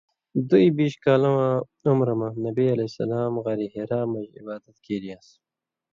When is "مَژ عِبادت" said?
4.11-4.75